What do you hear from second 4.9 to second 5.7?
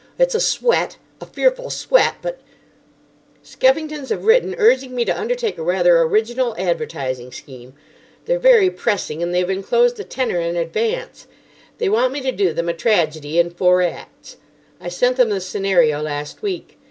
me to undertake a